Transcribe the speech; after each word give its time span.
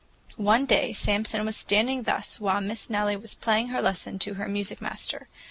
One 0.41 0.65
day 0.65 0.93
Samson 0.93 1.45
was 1.45 1.55
standing 1.55 2.01
thus 2.01 2.39
while 2.39 2.59
Miss 2.59 2.89
Nellie 2.89 3.17
was 3.17 3.35
playing 3.35 3.67
her 3.67 3.83
lesson 3.83 4.17
to 4.17 4.33
her 4.33 4.47
music 4.47 4.81
master. 4.81 5.27